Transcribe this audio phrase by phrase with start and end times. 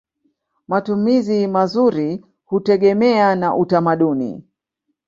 [0.67, 4.43] Matumizi mazuri hutegemea na utamaduni.